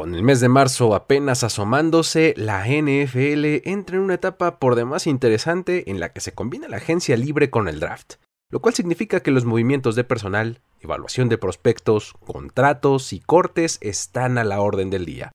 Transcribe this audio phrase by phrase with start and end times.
[0.00, 5.06] Con el mes de marzo apenas asomándose, la NFL entra en una etapa por demás
[5.06, 8.14] interesante en la que se combina la agencia libre con el draft,
[8.48, 14.38] lo cual significa que los movimientos de personal, evaluación de prospectos, contratos y cortes están
[14.38, 15.32] a la orden del día.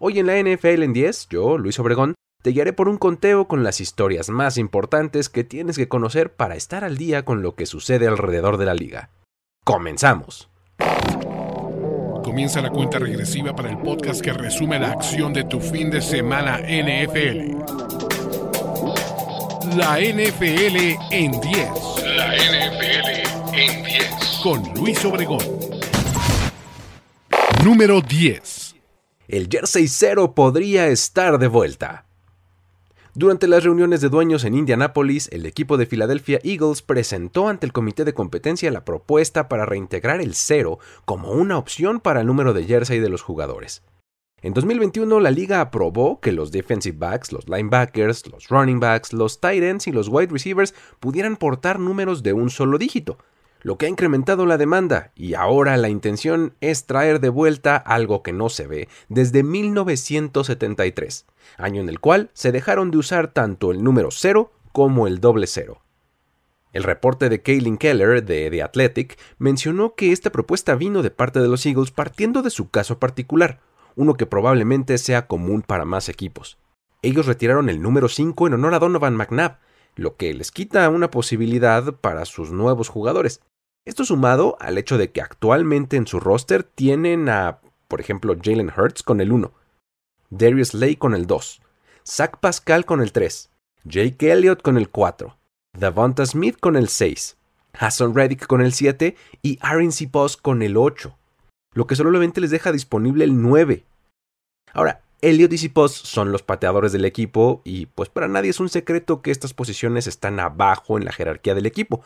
[0.00, 3.64] Hoy en la NFL en 10, yo, Luis Obregón, te guiaré por un conteo con
[3.64, 7.66] las historias más importantes que tienes que conocer para estar al día con lo que
[7.66, 9.10] sucede alrededor de la liga.
[9.62, 10.48] ¡Comenzamos!
[12.26, 16.02] Comienza la cuenta regresiva para el podcast que resume la acción de tu fin de
[16.02, 17.54] semana NFL.
[19.76, 21.68] La NFL en 10.
[22.16, 24.40] La NFL en 10.
[24.42, 25.38] Con Luis Obregón.
[27.64, 28.74] Número 10.
[29.28, 32.05] El Jersey Cero podría estar de vuelta.
[33.18, 37.72] Durante las reuniones de dueños en Indianápolis, el equipo de Philadelphia Eagles presentó ante el
[37.72, 42.52] comité de competencia la propuesta para reintegrar el cero como una opción para el número
[42.52, 43.82] de jersey de los jugadores.
[44.42, 49.40] En 2021 la liga aprobó que los defensive backs, los linebackers, los running backs, los
[49.40, 53.16] tight ends y los wide receivers pudieran portar números de un solo dígito,
[53.62, 58.22] lo que ha incrementado la demanda y ahora la intención es traer de vuelta algo
[58.22, 61.26] que no se ve desde 1973
[61.58, 65.46] año en el cual se dejaron de usar tanto el número 0 como el doble
[65.46, 65.82] cero.
[66.72, 71.40] El reporte de Kaylin Keller de The Athletic mencionó que esta propuesta vino de parte
[71.40, 73.60] de los Eagles partiendo de su caso particular,
[73.94, 76.58] uno que probablemente sea común para más equipos.
[77.00, 79.58] Ellos retiraron el número 5 en honor a Donovan McNabb,
[79.96, 83.40] lo que les quita una posibilidad para sus nuevos jugadores.
[83.84, 88.72] Esto sumado al hecho de que actualmente en su roster tienen a, por ejemplo, Jalen
[88.76, 89.52] Hurts con el 1,
[90.30, 91.62] Darius Lay con el 2,
[92.04, 93.50] Zach Pascal con el 3,
[93.84, 95.36] Jake Elliott con el 4,
[95.72, 97.36] Davonta Smith con el 6,
[97.72, 100.10] Hassan Reddick con el 7 y Aaron C.
[100.42, 101.16] con el 8,
[101.74, 103.84] lo que solamente les deja disponible el 9.
[104.72, 109.22] Ahora, Elliott y son los pateadores del equipo y pues para nadie es un secreto
[109.22, 112.04] que estas posiciones están abajo en la jerarquía del equipo,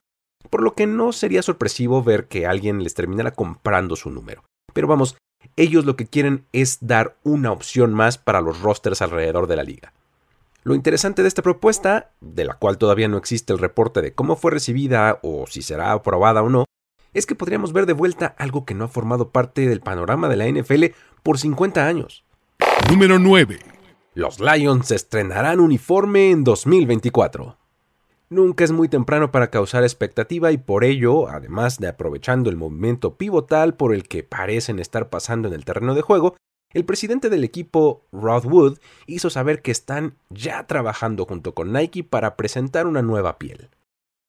[0.49, 4.45] por lo que no sería sorpresivo ver que alguien les terminara comprando su número.
[4.73, 5.17] Pero vamos,
[5.57, 9.65] ellos lo que quieren es dar una opción más para los rosters alrededor de la
[9.65, 9.93] liga.
[10.63, 14.37] Lo interesante de esta propuesta, de la cual todavía no existe el reporte de cómo
[14.37, 16.67] fue recibida o si será aprobada o no,
[17.13, 20.37] es que podríamos ver de vuelta algo que no ha formado parte del panorama de
[20.37, 22.25] la NFL por 50 años.
[22.89, 23.59] Número 9.
[24.15, 27.57] Los Lions estrenarán uniforme en 2024.
[28.29, 33.17] Nunca es muy temprano para causar expectativa y por ello, además de aprovechando el movimiento
[33.17, 36.37] pivotal por el que parecen estar pasando en el terreno de juego,
[36.73, 42.05] el presidente del equipo, Rod Wood, hizo saber que están ya trabajando junto con Nike
[42.05, 43.71] para presentar una nueva piel.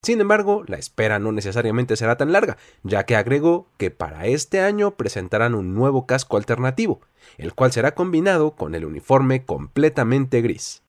[0.03, 4.59] Sin embargo, la espera no necesariamente será tan larga, ya que agregó que para este
[4.59, 7.01] año presentarán un nuevo casco alternativo,
[7.37, 10.81] el cual será combinado con el uniforme completamente gris.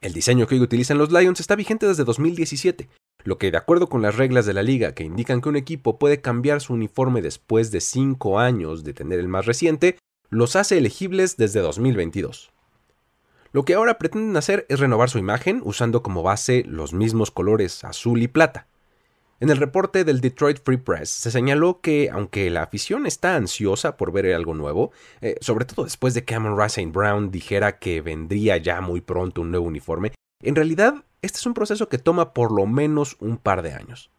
[0.00, 2.88] El diseño que hoy utilizan los Lions está vigente desde 2017,
[3.24, 5.98] lo que de acuerdo con las reglas de la liga que indican que un equipo
[5.98, 9.98] puede cambiar su uniforme después de 5 años de tener el más reciente,
[10.30, 12.53] los hace elegibles desde 2022.
[13.54, 17.84] Lo que ahora pretenden hacer es renovar su imagen usando como base los mismos colores
[17.84, 18.66] azul y plata.
[19.38, 23.96] En el reporte del Detroit Free Press se señaló que, aunque la afición está ansiosa
[23.96, 28.00] por ver algo nuevo, eh, sobre todo después de que Amon Racine Brown dijera que
[28.00, 30.10] vendría ya muy pronto un nuevo uniforme,
[30.42, 34.10] en realidad este es un proceso que toma por lo menos un par de años.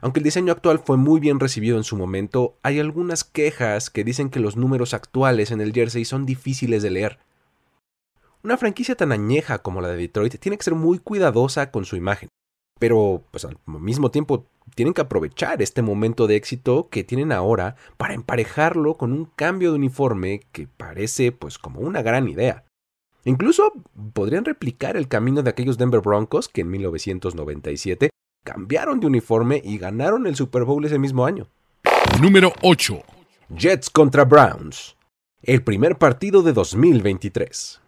[0.00, 4.02] Aunque el diseño actual fue muy bien recibido en su momento, hay algunas quejas que
[4.02, 7.20] dicen que los números actuales en el jersey son difíciles de leer.
[8.44, 11.94] Una franquicia tan añeja como la de Detroit tiene que ser muy cuidadosa con su
[11.94, 12.28] imagen,
[12.80, 17.76] pero pues al mismo tiempo tienen que aprovechar este momento de éxito que tienen ahora
[17.96, 22.64] para emparejarlo con un cambio de uniforme que parece pues como una gran idea.
[23.24, 23.72] Incluso
[24.12, 28.10] podrían replicar el camino de aquellos Denver Broncos que en 1997
[28.44, 31.46] cambiaron de uniforme y ganaron el Super Bowl ese mismo año.
[32.20, 33.00] Número 8.
[33.50, 34.96] Jets contra Browns.
[35.42, 37.81] El primer partido de 2023.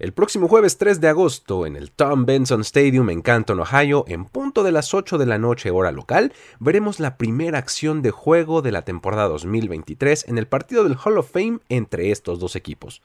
[0.00, 4.24] El próximo jueves 3 de agosto, en el Tom Benson Stadium en Canton, Ohio, en
[4.24, 8.62] punto de las 8 de la noche hora local, veremos la primera acción de juego
[8.62, 13.02] de la temporada 2023 en el partido del Hall of Fame entre estos dos equipos.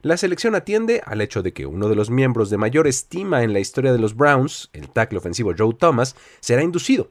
[0.00, 3.52] La selección atiende al hecho de que uno de los miembros de mayor estima en
[3.52, 7.10] la historia de los Browns, el tackle ofensivo Joe Thomas, será inducido,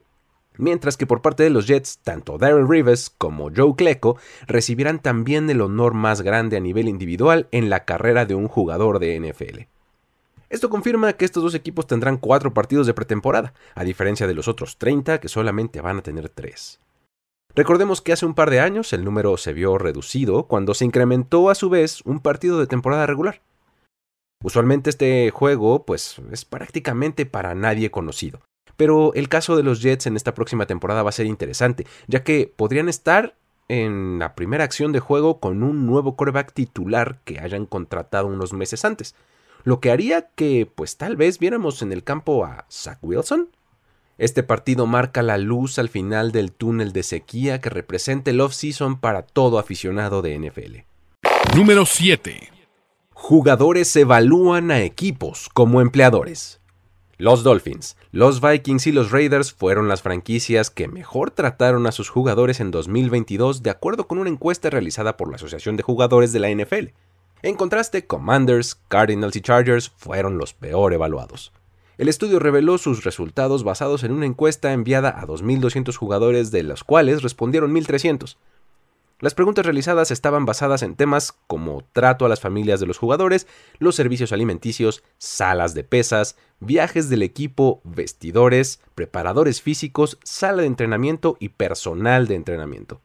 [0.58, 4.18] mientras que por parte de los Jets, tanto Darren Rivers como Joe Klecko
[4.48, 9.00] recibirán también el honor más grande a nivel individual en la carrera de un jugador
[9.00, 9.62] de NFL.
[10.50, 14.50] Esto confirma que estos dos equipos tendrán cuatro partidos de pretemporada, a diferencia de los
[14.50, 16.82] otros 30 que solamente van a tener tres.
[17.56, 21.50] Recordemos que hace un par de años el número se vio reducido cuando se incrementó
[21.50, 23.42] a su vez un partido de temporada regular.
[24.44, 28.42] Usualmente este juego pues es prácticamente para nadie conocido,
[28.78, 32.24] pero el caso de los Jets en esta próxima temporada va a ser interesante, ya
[32.24, 33.36] que podrían estar
[33.68, 38.54] en la primera acción de juego con un nuevo coreback titular que hayan contratado unos
[38.54, 39.16] meses antes,
[39.64, 43.50] lo que haría que pues tal vez viéramos en el campo a Zach Wilson.
[44.18, 49.00] Este partido marca la luz al final del túnel de sequía que representa el off-season
[49.00, 51.56] para todo aficionado de NFL.
[51.56, 52.50] Número 7.
[53.14, 56.61] Jugadores evalúan a equipos como empleadores.
[57.22, 62.10] Los Dolphins, los Vikings y los Raiders fueron las franquicias que mejor trataron a sus
[62.10, 66.40] jugadores en 2022 de acuerdo con una encuesta realizada por la Asociación de Jugadores de
[66.40, 66.96] la NFL.
[67.44, 71.52] En contraste, Commanders, Cardinals y Chargers fueron los peor evaluados.
[72.00, 76.84] El estudio reveló sus resultados basados en una encuesta enviada a 2.200 jugadores de los
[76.84, 78.38] cuales respondieron 1.300.
[79.22, 83.46] Las preguntas realizadas estaban basadas en temas como trato a las familias de los jugadores,
[83.78, 91.38] los servicios alimenticios, salas de pesas, viajes del equipo, vestidores, preparadores físicos, sala de entrenamiento
[91.40, 93.00] y personal de entrenamiento.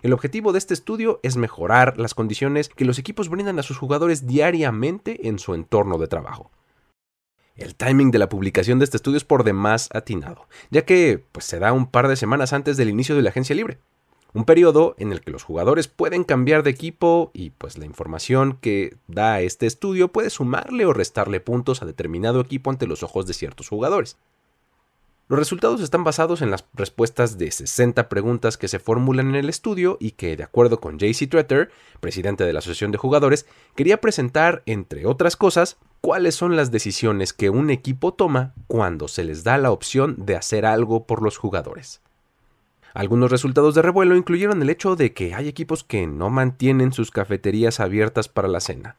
[0.00, 3.78] El objetivo de este estudio es mejorar las condiciones que los equipos brindan a sus
[3.78, 6.52] jugadores diariamente en su entorno de trabajo.
[7.56, 11.46] El timing de la publicación de este estudio es por demás atinado, ya que pues,
[11.46, 13.80] se da un par de semanas antes del inicio de la agencia libre
[14.34, 18.58] un periodo en el que los jugadores pueden cambiar de equipo y pues la información
[18.60, 23.26] que da este estudio puede sumarle o restarle puntos a determinado equipo ante los ojos
[23.26, 24.16] de ciertos jugadores.
[25.28, 29.50] Los resultados están basados en las respuestas de 60 preguntas que se formulan en el
[29.50, 31.70] estudio y que, de acuerdo con JC Tretter,
[32.00, 33.44] presidente de la Asociación de Jugadores,
[33.74, 39.22] quería presentar, entre otras cosas, cuáles son las decisiones que un equipo toma cuando se
[39.22, 42.00] les da la opción de hacer algo por los jugadores.
[42.94, 47.10] Algunos resultados de revuelo incluyeron el hecho de que hay equipos que no mantienen sus
[47.10, 48.96] cafeterías abiertas para la cena,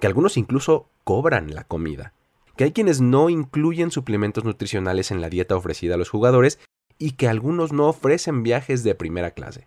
[0.00, 2.12] que algunos incluso cobran la comida,
[2.56, 6.58] que hay quienes no incluyen suplementos nutricionales en la dieta ofrecida a los jugadores
[6.98, 9.66] y que algunos no ofrecen viajes de primera clase.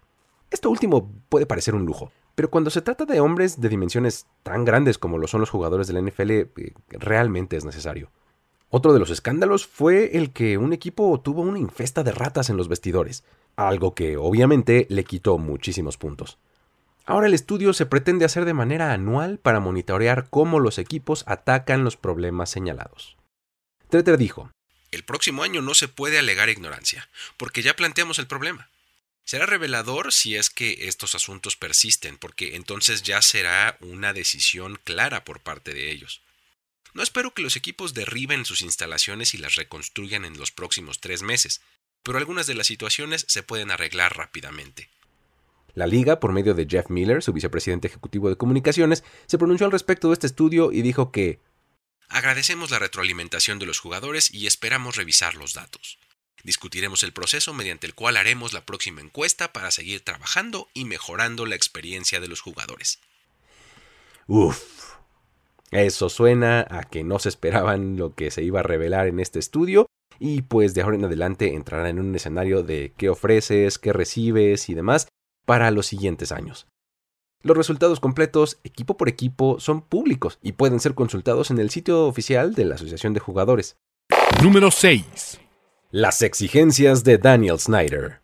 [0.52, 4.66] Esto último puede parecer un lujo, pero cuando se trata de hombres de dimensiones tan
[4.66, 8.10] grandes como lo son los jugadores de la NFL, eh, realmente es necesario.
[8.70, 12.58] Otro de los escándalos fue el que un equipo tuvo una infesta de ratas en
[12.58, 13.24] los vestidores,
[13.68, 16.38] algo que obviamente le quitó muchísimos puntos.
[17.06, 21.84] Ahora el estudio se pretende hacer de manera anual para monitorear cómo los equipos atacan
[21.84, 23.18] los problemas señalados.
[23.90, 24.52] Treter dijo,
[24.92, 28.70] El próximo año no se puede alegar ignorancia, porque ya planteamos el problema.
[29.26, 35.24] Será revelador si es que estos asuntos persisten, porque entonces ya será una decisión clara
[35.26, 36.22] por parte de ellos.
[36.94, 41.22] No espero que los equipos derriben sus instalaciones y las reconstruyan en los próximos tres
[41.22, 41.62] meses,
[42.04, 44.90] pero algunas de las situaciones se pueden arreglar rápidamente.
[45.76, 49.72] La liga, por medio de Jeff Miller, su vicepresidente ejecutivo de comunicaciones, se pronunció al
[49.72, 51.40] respecto de este estudio y dijo que
[52.10, 56.00] Agradecemos la retroalimentación de los jugadores y esperamos revisar los datos.
[56.44, 61.46] Discutiremos el proceso mediante el cual haremos la próxima encuesta para seguir trabajando y mejorando
[61.46, 63.00] la experiencia de los jugadores.
[64.26, 64.64] Uf.
[65.72, 69.38] Eso suena a que no se esperaban lo que se iba a revelar en este
[69.38, 69.89] estudio
[70.20, 74.70] y pues de ahora en adelante entrarán en un escenario de qué ofreces, qué recibes
[74.70, 75.08] y demás
[75.46, 76.68] para los siguientes años.
[77.42, 82.06] Los resultados completos, equipo por equipo, son públicos y pueden ser consultados en el sitio
[82.06, 83.78] oficial de la Asociación de Jugadores.
[84.44, 85.40] Número 6.
[85.92, 88.20] Las exigencias de Daniel Snyder.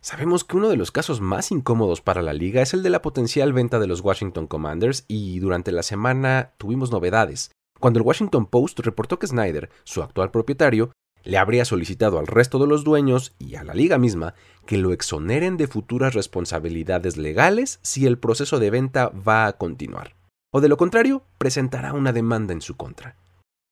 [0.00, 3.02] Sabemos que uno de los casos más incómodos para la liga es el de la
[3.02, 7.50] potencial venta de los Washington Commanders y durante la semana tuvimos novedades.
[7.78, 10.92] Cuando el Washington Post reportó que Snyder, su actual propietario,
[11.28, 14.32] le habría solicitado al resto de los dueños y a la liga misma
[14.64, 20.16] que lo exoneren de futuras responsabilidades legales si el proceso de venta va a continuar.
[20.50, 23.16] O de lo contrario, presentará una demanda en su contra.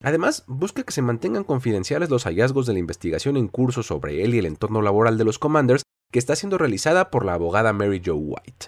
[0.02, 4.34] Además, busca que se mantengan confidenciales los hallazgos de la investigación en curso sobre él
[4.34, 5.82] y el entorno laboral de los Commanders
[6.12, 8.66] que está siendo realizada por la abogada Mary Jo White.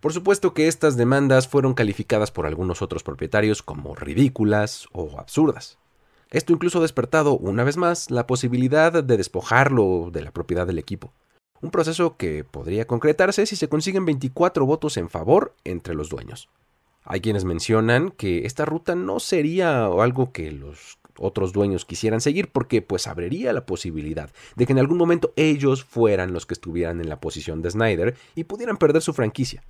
[0.00, 5.78] Por supuesto que estas demandas fueron calificadas por algunos otros propietarios como ridículas o absurdas.
[6.30, 10.78] Esto incluso ha despertado una vez más la posibilidad de despojarlo de la propiedad del
[10.78, 11.12] equipo.
[11.60, 16.48] Un proceso que podría concretarse si se consiguen 24 votos en favor entre los dueños.
[17.02, 22.52] Hay quienes mencionan que esta ruta no sería algo que los otros dueños quisieran seguir
[22.52, 27.00] porque pues abriría la posibilidad de que en algún momento ellos fueran los que estuvieran
[27.00, 29.64] en la posición de Snyder y pudieran perder su franquicia.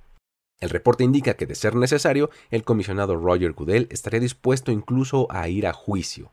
[0.59, 5.49] El reporte indica que de ser necesario, el comisionado Roger Goodell estaría dispuesto incluso a
[5.49, 6.31] ir a juicio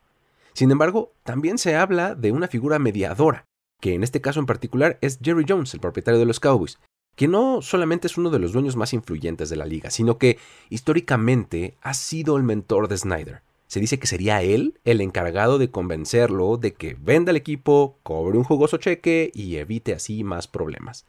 [0.58, 3.44] sin embargo, también se habla de una figura mediadora,
[3.80, 6.80] que en este caso en particular es Jerry Jones, el propietario de los Cowboys,
[7.14, 10.36] que no solamente es uno de los dueños más influyentes de la liga, sino que
[10.68, 13.42] históricamente ha sido el mentor de Snyder.
[13.68, 18.36] Se dice que sería él el encargado de convencerlo de que venda el equipo, cobre
[18.36, 21.06] un jugoso cheque y evite así más problemas.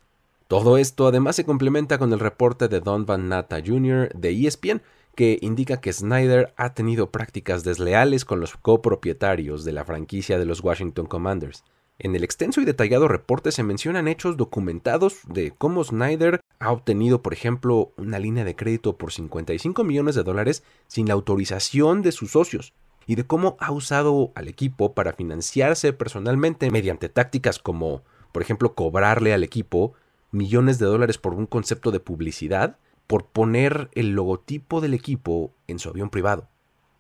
[0.48, 4.12] Todo esto además se complementa con el reporte de Don Van Natta Jr.
[4.14, 4.84] de ESPN,
[5.16, 10.46] que indica que Snyder ha tenido prácticas desleales con los copropietarios de la franquicia de
[10.46, 11.64] los Washington Commanders.
[11.98, 17.22] En el extenso y detallado reporte se mencionan hechos documentados de cómo Snyder ha obtenido,
[17.22, 22.14] por ejemplo, una línea de crédito por 55 millones de dólares sin la autorización de
[22.14, 22.74] sus socios,
[23.10, 28.76] y de cómo ha usado al equipo para financiarse personalmente mediante tácticas como, por ejemplo,
[28.76, 29.94] cobrarle al equipo
[30.30, 32.78] millones de dólares por un concepto de publicidad,
[33.10, 36.48] por poner el logotipo del equipo en su avión privado.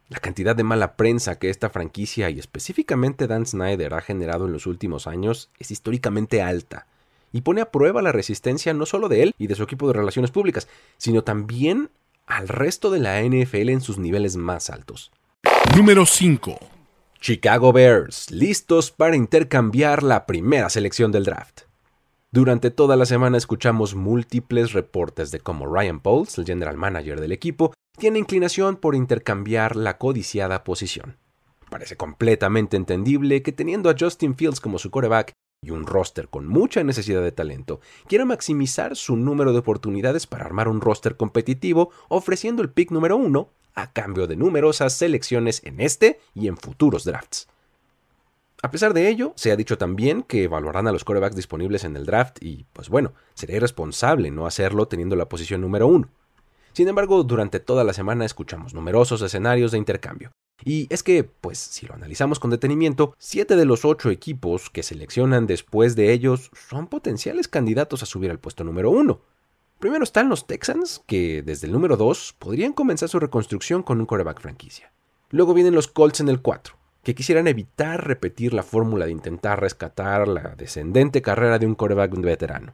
[0.08, 4.54] La cantidad de mala prensa que esta franquicia y específicamente Dan Snyder ha generado en
[4.54, 6.88] los últimos años es históricamente alta
[7.32, 9.94] y pone a prueba la resistencia no solo de él y de su equipo de
[9.94, 11.92] relaciones públicas, sino también
[12.26, 15.12] al resto de la NFL en sus niveles más altos.
[15.78, 16.58] Número 5.
[17.22, 21.69] Chicago Bears, listos para intercambiar la primera selección del draft.
[22.32, 27.32] Durante toda la semana escuchamos múltiples reportes de cómo Ryan Pauls, el general manager del
[27.32, 31.18] equipo, tiene inclinación por intercambiar la codiciada posición.
[31.72, 35.32] Parece completamente entendible que teniendo a Justin Fields como su coreback
[35.66, 40.46] y un roster con mucha necesidad de talento, quiera maximizar su número de oportunidades para
[40.46, 45.82] armar un roster competitivo ofreciendo el pick número uno a cambio de numerosas selecciones en
[45.82, 47.48] este y en futuros drafts.
[48.62, 51.96] A pesar de ello, se ha dicho también que evaluarán a los corebacks disponibles en
[51.96, 56.10] el draft y, pues bueno, sería irresponsable no hacerlo teniendo la posición número uno.
[56.74, 60.32] Sin embargo, durante toda la semana escuchamos numerosos escenarios de intercambio.
[60.66, 64.84] Y es que, pues si lo analizamos con detenimiento, siete de los ocho equipos que
[64.84, 69.22] seleccionan después de ellos son potenciales candidatos a subir al puesto número uno.
[69.80, 74.06] Primero están los Texans, que desde el número 2 podrían comenzar su reconstrucción con un
[74.06, 74.92] coreback franquicia.
[75.30, 79.62] Luego vienen los Colts en el 4, que quisieran evitar repetir la fórmula de intentar
[79.62, 82.74] rescatar la descendente carrera de un coreback veterano.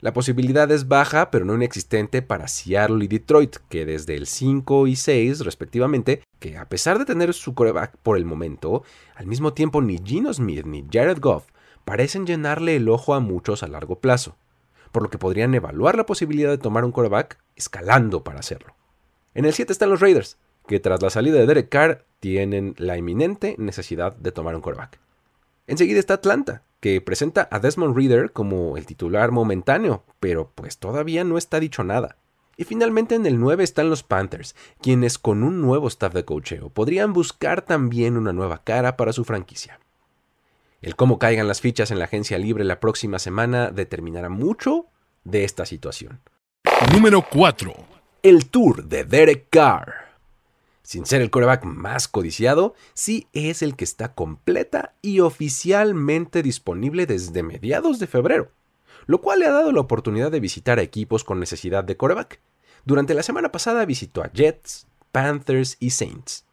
[0.00, 4.86] La posibilidad es baja, pero no inexistente para Seattle y Detroit, que desde el 5
[4.86, 8.82] y 6, respectivamente, que a pesar de tener su coreback por el momento,
[9.14, 11.48] al mismo tiempo ni Gino Smith ni Jared Goff
[11.84, 14.36] parecen llenarle el ojo a muchos a largo plazo,
[14.90, 18.74] por lo que podrían evaluar la posibilidad de tomar un coreback escalando para hacerlo.
[19.34, 20.38] En el 7 están los Raiders,
[20.70, 25.00] que tras la salida de Derek Carr tienen la inminente necesidad de tomar un coreback.
[25.66, 31.24] Enseguida está Atlanta, que presenta a Desmond Reader como el titular momentáneo, pero pues todavía
[31.24, 32.18] no está dicho nada.
[32.56, 36.68] Y finalmente en el 9 están los Panthers, quienes con un nuevo staff de cocheo
[36.68, 39.80] podrían buscar también una nueva cara para su franquicia.
[40.82, 44.86] El cómo caigan las fichas en la agencia libre la próxima semana determinará mucho
[45.24, 46.20] de esta situación.
[46.92, 47.74] Número 4.
[48.22, 50.09] El tour de Derek Carr
[50.90, 57.06] sin ser el coreback más codiciado, sí es el que está completa y oficialmente disponible
[57.06, 58.50] desde mediados de febrero,
[59.06, 62.40] lo cual le ha dado la oportunidad de visitar a equipos con necesidad de coreback.
[62.84, 66.44] Durante la semana pasada visitó a Jets, Panthers y Saints.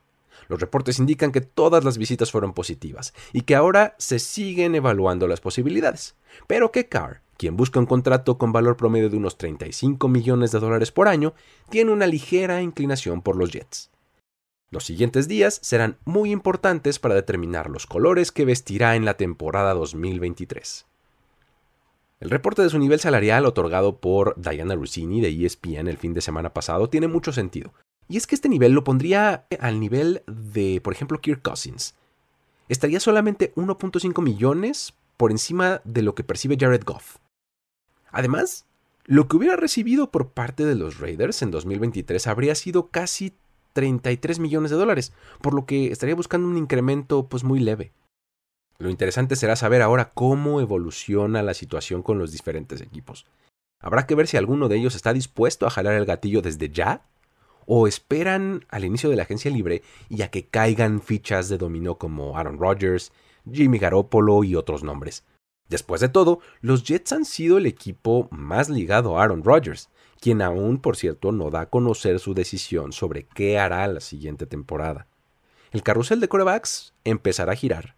[0.49, 5.27] Los reportes indican que todas las visitas fueron positivas y que ahora se siguen evaluando
[5.27, 6.15] las posibilidades,
[6.45, 10.59] pero que Carr, quien busca un contrato con valor promedio de unos 35 millones de
[10.59, 11.33] dólares por año,
[11.71, 13.89] tiene una ligera inclinación por los Jets.
[14.69, 19.73] Los siguientes días serán muy importantes para determinar los colores que vestirá en la temporada
[19.73, 20.85] 2023.
[22.19, 26.21] El reporte de su nivel salarial otorgado por Diana Rossini de ESPN el fin de
[26.21, 27.73] semana pasado tiene mucho sentido.
[28.09, 31.95] Y es que este nivel lo pondría al nivel de, por ejemplo, Kirk Cousins.
[32.67, 37.17] Estaría solamente 1.5 millones por encima de lo que percibe Jared Goff.
[38.11, 38.65] Además,
[39.05, 43.33] lo que hubiera recibido por parte de los Raiders en 2023 habría sido casi
[43.77, 47.91] 33 millones de dólares, por lo que estaría buscando un incremento pues muy leve.
[48.79, 53.27] Lo interesante será saber ahora cómo evoluciona la situación con los diferentes equipos.
[53.79, 57.03] Habrá que ver si alguno de ellos está dispuesto a jalar el gatillo desde ya
[57.67, 61.99] o esperan al inicio de la agencia libre y a que caigan fichas de dominó
[61.99, 63.11] como Aaron Rodgers,
[63.47, 65.23] Jimmy Garoppolo y otros nombres.
[65.69, 70.41] Después de todo, los Jets han sido el equipo más ligado a Aaron Rodgers, quien
[70.41, 75.07] aún, por cierto, no da a conocer su decisión sobre qué hará la siguiente temporada.
[75.71, 77.95] El carrusel de corebacks empezará a girar,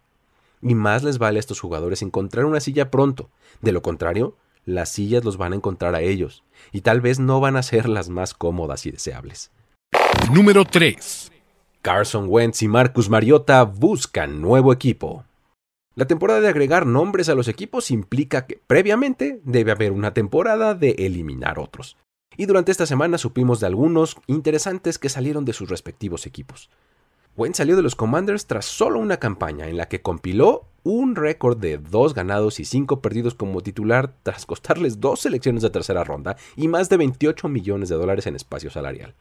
[0.62, 3.30] y más les vale a estos jugadores encontrar una silla pronto.
[3.60, 7.40] De lo contrario, las sillas los van a encontrar a ellos, y tal vez no
[7.40, 9.50] van a ser las más cómodas y deseables.
[10.32, 11.32] Número 3.
[11.82, 15.24] Carson Wentz y Marcus Mariota buscan nuevo equipo.
[15.94, 20.74] La temporada de agregar nombres a los equipos implica que previamente debe haber una temporada
[20.74, 21.96] de eliminar otros.
[22.40, 26.70] Y durante esta semana supimos de algunos interesantes que salieron de sus respectivos equipos.
[27.36, 31.58] Wentz salió de los Commanders tras solo una campaña en la que compiló un récord
[31.58, 36.38] de dos ganados y cinco perdidos como titular tras costarles dos selecciones de tercera ronda
[36.56, 39.14] y más de 28 millones de dólares en espacio salarial.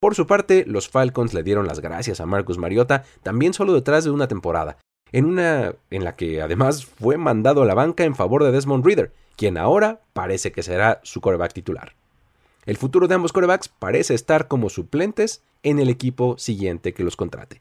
[0.00, 4.04] Por su parte, los Falcons le dieron las gracias a Marcus Mariota también solo detrás
[4.04, 4.78] de una temporada,
[5.10, 8.86] en una en la que además fue mandado a la banca en favor de Desmond
[8.86, 11.96] Reader, quien ahora parece que será su coreback titular.
[12.64, 17.16] El futuro de ambos corebacks parece estar como suplentes en el equipo siguiente que los
[17.16, 17.60] contrate.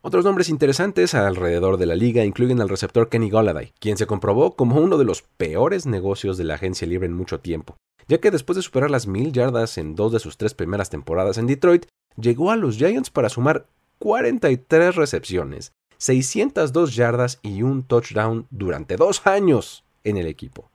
[0.00, 4.54] Otros nombres interesantes alrededor de la liga incluyen al receptor Kenny Golladay, quien se comprobó
[4.54, 7.76] como uno de los peores negocios de la agencia libre en mucho tiempo,
[8.08, 11.38] ya que después de superar las mil yardas en dos de sus tres primeras temporadas
[11.38, 13.66] en Detroit, llegó a los Giants para sumar
[13.98, 20.70] 43 recepciones, 602 yardas y un touchdown durante dos años en el equipo.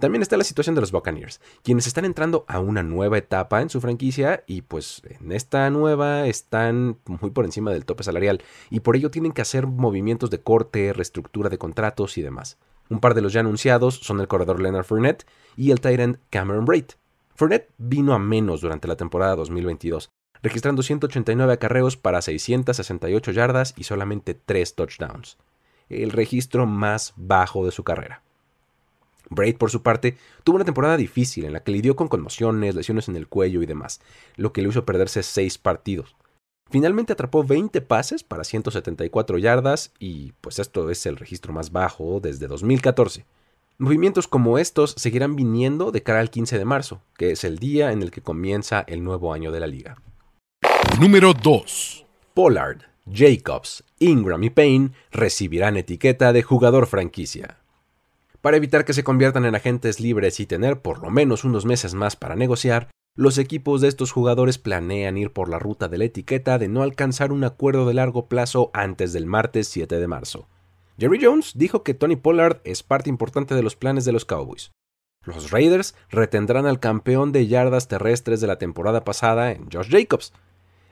[0.00, 3.68] También está la situación de los Buccaneers, quienes están entrando a una nueva etapa en
[3.68, 8.80] su franquicia y pues en esta nueva están muy por encima del tope salarial y
[8.80, 12.56] por ello tienen que hacer movimientos de corte, reestructura de contratos y demás.
[12.88, 16.64] Un par de los ya anunciados son el corredor Leonard Fournette y el Tyrant Cameron
[16.64, 16.86] Braid.
[17.34, 20.08] Fournette vino a menos durante la temporada 2022,
[20.42, 25.36] registrando 189 acarreos para 668 yardas y solamente 3 touchdowns,
[25.90, 28.22] el registro más bajo de su carrera.
[29.30, 33.08] Braid, por su parte, tuvo una temporada difícil en la que lidió con conmociones, lesiones
[33.08, 34.00] en el cuello y demás,
[34.36, 36.16] lo que le hizo perderse 6 partidos.
[36.68, 42.20] Finalmente atrapó 20 pases para 174 yardas y pues esto es el registro más bajo
[42.20, 43.24] desde 2014.
[43.78, 47.92] Movimientos como estos seguirán viniendo de cara al 15 de marzo, que es el día
[47.92, 49.96] en el que comienza el nuevo año de la liga.
[51.00, 52.04] Número 2.
[52.34, 57.59] Pollard, Jacobs, Ingram y Payne recibirán etiqueta de jugador franquicia.
[58.40, 61.92] Para evitar que se conviertan en agentes libres y tener por lo menos unos meses
[61.92, 66.04] más para negociar, los equipos de estos jugadores planean ir por la ruta de la
[66.04, 70.48] etiqueta de no alcanzar un acuerdo de largo plazo antes del martes 7 de marzo.
[70.96, 74.70] Jerry Jones dijo que Tony Pollard es parte importante de los planes de los Cowboys.
[75.26, 80.32] Los Raiders retendrán al campeón de yardas terrestres de la temporada pasada en Josh Jacobs.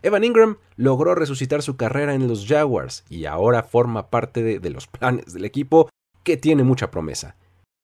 [0.02, 4.70] Evan Ingram logró resucitar su carrera en los Jaguars y ahora forma parte de, de
[4.70, 5.88] los planes del equipo
[6.24, 7.36] que tiene mucha promesa.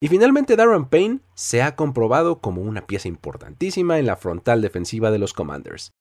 [0.05, 5.11] Y finalmente Darren Payne se ha comprobado como una pieza importantísima en la frontal defensiva
[5.11, 5.93] de los Commanders.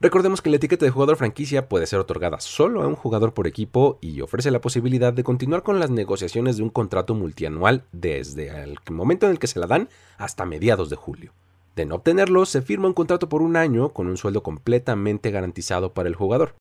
[0.00, 3.46] Recordemos que la etiqueta de jugador franquicia puede ser otorgada solo a un jugador por
[3.46, 8.48] equipo y ofrece la posibilidad de continuar con las negociaciones de un contrato multianual desde
[8.60, 11.32] el momento en el que se la dan hasta mediados de julio.
[11.76, 15.94] De no obtenerlo, se firma un contrato por un año con un sueldo completamente garantizado
[15.94, 16.56] para el jugador.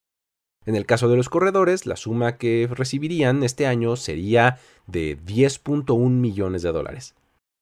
[0.67, 6.09] En el caso de los corredores, la suma que recibirían este año sería de 10.1
[6.09, 7.15] millones de dólares.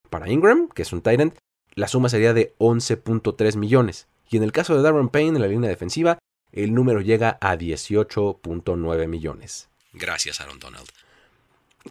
[0.10, 1.38] Para Ingram, que es un Tyrant,
[1.76, 4.08] la suma sería de 11.3 millones.
[4.28, 6.18] Y en el caso de Darren Payne en la línea defensiva,
[6.52, 9.70] el número llega a 18.9 millones.
[9.94, 10.90] Gracias, Aaron Donald.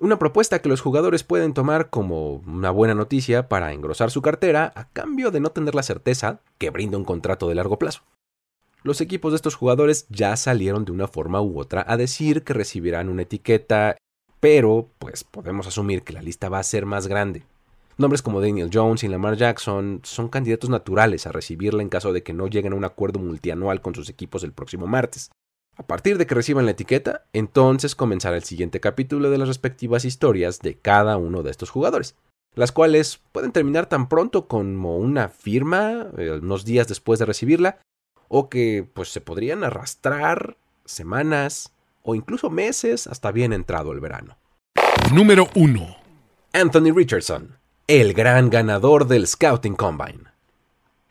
[0.01, 4.73] Una propuesta que los jugadores pueden tomar como una buena noticia para engrosar su cartera
[4.75, 8.03] a cambio de no tener la certeza que brinda un contrato de largo plazo
[8.85, 12.53] los equipos de estos jugadores ya salieron de una forma u otra a decir que
[12.53, 13.97] recibirán una etiqueta,
[14.41, 17.45] pero pues podemos asumir que la lista va a ser más grande.
[17.97, 22.23] Nombres como Daniel Jones y Lamar Jackson son candidatos naturales a recibirla en caso de
[22.23, 25.31] que no lleguen a un acuerdo multianual con sus equipos el próximo martes.
[25.77, 30.05] A partir de que reciban la etiqueta, entonces comenzará el siguiente capítulo de las respectivas
[30.05, 32.17] historias de cada uno de estos jugadores,
[32.55, 37.79] las cuales pueden terminar tan pronto como una firma, eh, unos días después de recibirla,
[38.29, 44.37] o que pues se podrían arrastrar semanas o incluso meses hasta bien entrado el verano.
[45.13, 45.97] Número 1.
[46.53, 50.35] Anthony Richardson, el gran ganador del Scouting Combine.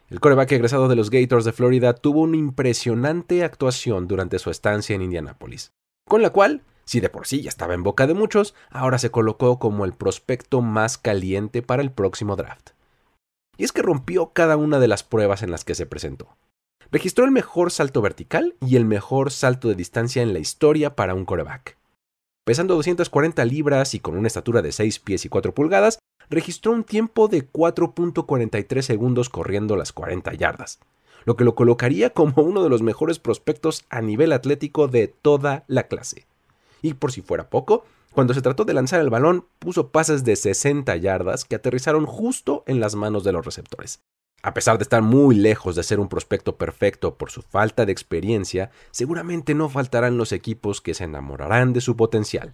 [0.10, 4.96] El coreback egresado de los Gators de Florida tuvo una impresionante actuación durante su estancia
[4.96, 5.72] en Indianápolis,
[6.08, 9.10] con la cual, si de por sí ya estaba en boca de muchos, ahora se
[9.10, 12.72] colocó como el prospecto más caliente para el próximo draft.
[13.58, 16.38] Y es que rompió cada una de las pruebas en las que se presentó.
[16.94, 21.16] Registró el mejor salto vertical y el mejor salto de distancia en la historia para
[21.16, 21.76] un coreback.
[22.46, 25.98] Pesando 240 libras y con una estatura de 6 pies y 4 pulgadas,
[26.30, 30.82] registró un tiempo de 4.43 segundos corriendo las 40 yardas,
[31.26, 35.64] lo que lo colocaría como uno de los mejores prospectos a nivel atlético de toda
[35.66, 36.28] la clase.
[36.84, 40.36] Y por si fuera poco, cuando se trató de lanzar el balón, puso pases de
[40.36, 44.00] 60 yardas que aterrizaron justo en las manos de los receptores,
[44.44, 47.94] a pesar de estar muy lejos de ser un prospecto perfecto por su falta de
[47.94, 52.54] experiencia, seguramente no faltarán los equipos que se enamorarán de su potencial.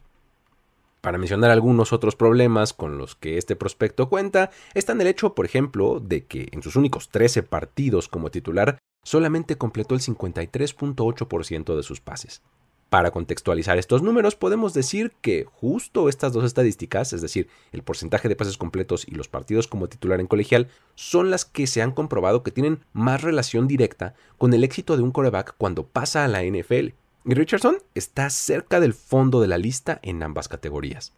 [1.01, 5.45] Para mencionar algunos otros problemas con los que este prospecto cuenta, están el hecho, por
[5.45, 11.83] ejemplo, de que en sus únicos 13 partidos como titular solamente completó el 53.8% de
[11.83, 12.43] sus pases.
[12.89, 18.27] Para contextualizar estos números, podemos decir que justo estas dos estadísticas, es decir, el porcentaje
[18.27, 21.91] de pases completos y los partidos como titular en colegial, son las que se han
[21.91, 26.27] comprobado que tienen más relación directa con el éxito de un coreback cuando pasa a
[26.27, 26.93] la NFL.
[27.25, 31.13] Y Richardson está cerca del fondo de la lista en ambas categorías.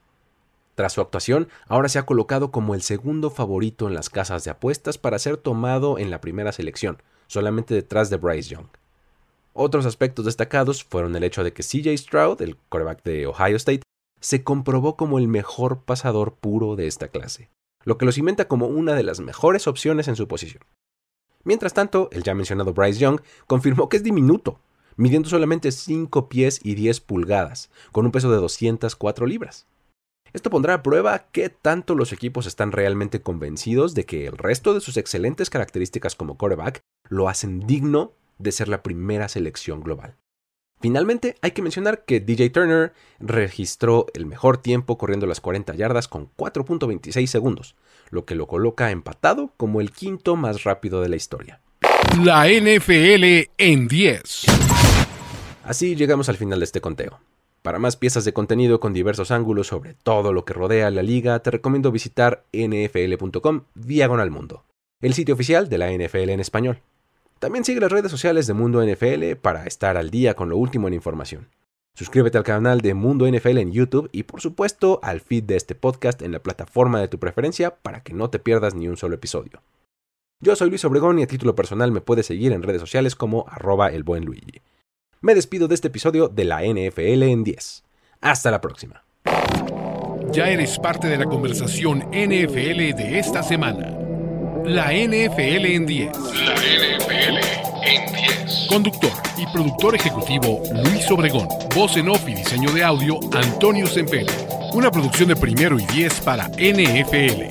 [0.76, 4.52] Tras su actuación, ahora se ha colocado como el segundo favorito en las casas de
[4.52, 8.81] apuestas para ser tomado en la primera selección, solamente detrás de Bryce Young.
[9.54, 13.82] Otros aspectos destacados fueron el hecho de que CJ Stroud, el quarterback de Ohio State,
[14.22, 17.50] se comprobó como el mejor pasador puro de esta clase,
[17.84, 20.64] lo que lo cimenta como una de las mejores opciones en su posición.
[21.44, 24.60] Mientras tanto, el ya mencionado Bryce Young confirmó que es diminuto,
[24.96, 29.68] midiendo solamente 5 pies y 10 pulgadas, con un peso de 204 libras.
[30.34, 34.74] Esto pondrá a prueba qué tanto los equipos están realmente convencidos de que el resto
[34.74, 40.16] de sus excelentes características como quarterback lo hacen digno de ser la primera selección global.
[40.82, 46.08] Finalmente, hay que mencionar que DJ Turner registró el mejor tiempo corriendo las 40 yardas
[46.08, 47.76] con 4.26 segundos,
[48.10, 51.62] lo que lo coloca empatado como el quinto más rápido de la historia.
[52.24, 54.46] La NFL en 10.
[55.64, 57.20] Así llegamos al final de este conteo.
[57.62, 61.40] Para más piezas de contenido con diversos ángulos sobre todo lo que rodea la liga,
[61.44, 64.66] te recomiendo visitar nfl.com diagonal mundo,
[65.00, 66.82] el sitio oficial de la NFL en español.
[67.42, 70.88] También sigue las redes sociales de Mundo NFL para estar al día con lo último
[70.88, 71.50] en información.
[71.96, 75.74] Suscríbete al canal de Mundo NFL en YouTube y por supuesto al feed de este
[75.74, 79.16] podcast en la plataforma de tu preferencia para que no te pierdas ni un solo
[79.16, 79.64] episodio.
[80.40, 83.48] Yo soy Luis Obregón y a título personal me puedes seguir en redes sociales como
[83.50, 84.62] arroba el buen Luigi.
[85.20, 87.84] Me despido de este episodio de la NFL en 10.
[88.22, 89.04] Hasta la próxima.
[90.32, 94.01] Ya eres parte de la conversación NFL de esta semana.
[94.66, 96.12] La NFL en 10.
[96.18, 97.38] La NFL
[97.84, 98.68] en 10.
[98.70, 101.48] Conductor y productor ejecutivo Luis Obregón.
[101.76, 104.28] Voz en off y diseño de audio Antonio Sempere.
[104.74, 107.42] Una producción de primero y 10 para NFL.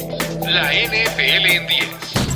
[0.49, 2.30] La NFL en 10.